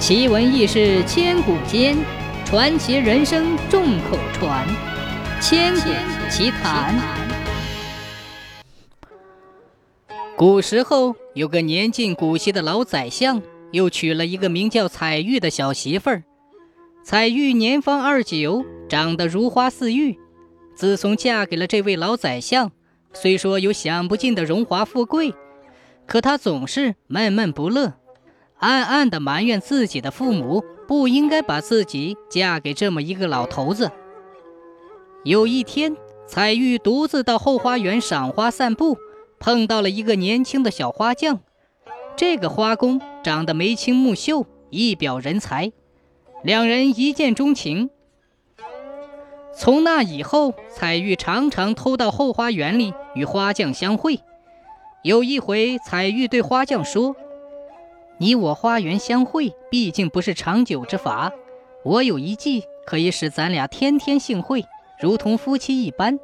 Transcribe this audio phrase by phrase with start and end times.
[0.00, 1.94] 奇闻异事千古间，
[2.46, 4.66] 传奇人生众口传。
[5.42, 5.90] 千古
[6.30, 6.98] 奇谈。
[10.38, 13.42] 古时候有个年近古稀的老宰相，
[13.72, 16.24] 又娶了一个名叫彩玉的小媳妇儿。
[17.04, 20.18] 彩玉年方二九，长得如花似玉。
[20.74, 22.72] 自从嫁给了这位老宰相，
[23.12, 25.34] 虽说有享不尽的荣华富贵，
[26.06, 27.99] 可她总是闷闷不乐。
[28.60, 33.90] 暗暗地埋怨自己的父母不应该把自己嫁给这么一个老头子。
[35.24, 35.96] 有一天，
[36.26, 38.98] 彩玉独自到后花园赏花散步，
[39.38, 41.40] 碰到了一个年轻的小花匠。
[42.16, 45.72] 这个花工长得眉清目秀，一表人才，
[46.42, 47.88] 两人一见钟情。
[49.54, 54.20] 从那以后，彩玉常常偷到后花园里与花匠相会。
[55.02, 57.16] 有一回，彩玉对花匠说。
[58.22, 61.32] 你我花园相会，毕竟不是长久之法。
[61.82, 64.66] 我有一计，可以使咱俩天天幸会，
[65.00, 66.18] 如同夫妻一般。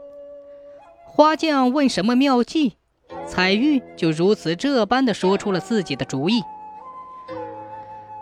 [1.06, 2.76] 花匠问什么妙计，
[3.26, 6.42] 彩玉就如此这般的说出了自己的主意。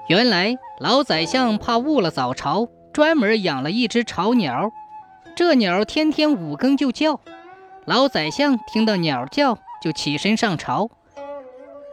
[0.08, 4.70] 原来老宰相怕误了早朝，专门养了一只巢鸟。
[5.34, 7.18] 这鸟天天五更就叫，
[7.86, 10.90] 老宰相听到鸟叫就起身上朝。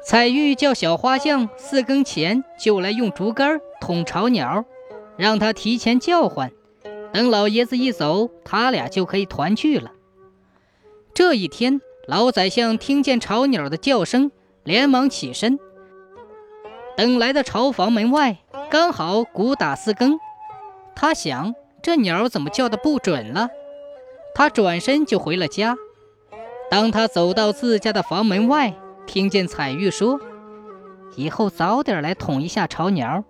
[0.03, 4.66] 彩玉叫小花匠四更前就来用竹竿捅巢鸟，
[5.16, 6.52] 让他提前叫唤，
[7.13, 9.91] 等老爷子一走，他俩就可以团聚了。
[11.13, 14.31] 这一天，老宰相听见巢鸟的叫声，
[14.63, 15.59] 连忙起身，
[16.97, 18.39] 等来到巢房门外，
[18.71, 20.19] 刚好鼓打四更。
[20.95, 23.49] 他想，这鸟怎么叫的不准了？
[24.33, 25.75] 他转身就回了家。
[26.71, 28.73] 当他走到自家的房门外，
[29.05, 30.19] 听见彩玉说
[31.17, 33.23] ：“以后早点来捅一下巢鸟。”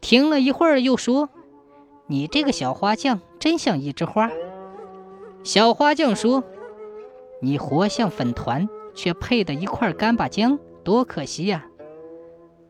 [0.00, 1.28] 停了一会儿，又说
[2.06, 4.30] ：“你这个小花匠真像一枝花。”
[5.42, 6.44] 小花匠说
[7.42, 11.66] ：“你活像粉团，却配的一块干巴姜，多可惜呀！”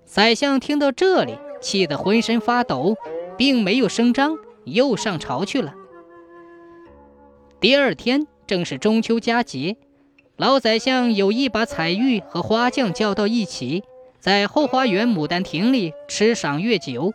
[0.04, 2.97] 宰相听到这里，气得浑身发抖，
[3.37, 5.75] 并没有声张，又上朝去了。
[7.60, 9.77] 第二天正是中秋佳节。
[10.38, 13.82] 老宰相有意把彩玉和花匠叫到一起，
[14.21, 17.12] 在后花园牡丹亭里吃赏月酒。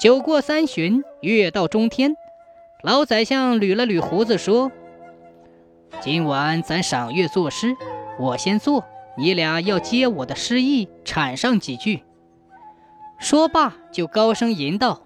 [0.00, 2.16] 酒过三巡，月到中天，
[2.82, 4.72] 老宰相捋了捋胡子说
[6.00, 7.76] ：“今晚咱赏月作诗，
[8.18, 8.86] 我先作，
[9.18, 12.04] 你俩要接我的诗意，阐上几句。”
[13.20, 15.02] 说罢，就高声吟道：“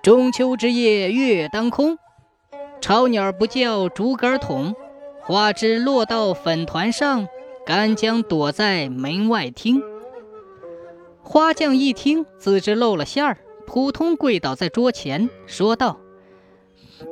[0.00, 1.98] 中秋之夜月当空，
[2.80, 4.74] 巢鸟不叫竹竿捅。”
[5.26, 7.26] 花枝落到粉团上，
[7.66, 9.82] 干将躲在门外听。
[11.20, 15.98] 花匠一听，自知露了馅儿，扑通跪倒在桌前，说道：“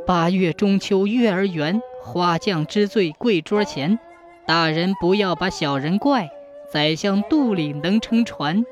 [0.07, 3.99] 八月中秋月儿圆，花匠知罪跪桌前。
[4.47, 6.31] 大人不要把小人怪，
[6.71, 8.65] 宰相肚里能撑船。”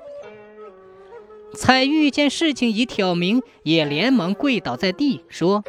[1.53, 5.65] 彩玉见事情已挑明，也连忙跪倒在地，说：“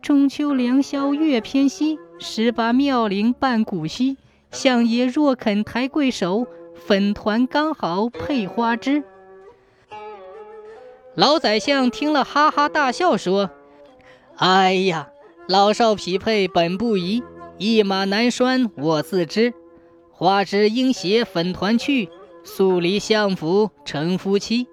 [0.00, 4.16] 中秋良宵月偏西。”十八妙龄伴古稀，
[4.50, 9.02] 相爷若肯抬贵手，粉团刚好配花枝。
[11.14, 13.50] 老宰相听了，哈哈大笑，说
[14.36, 15.10] ：“哎呀，
[15.48, 17.22] 老少匹配本不宜，
[17.58, 19.52] 一马难拴我自知。
[20.10, 22.08] 花枝应携粉团去，
[22.44, 24.68] 素离相府成夫妻。”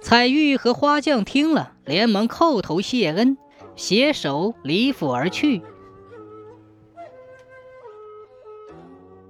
[0.00, 3.36] 彩玉和花匠听了，连忙叩头谢恩，
[3.76, 5.62] 携手离府而去。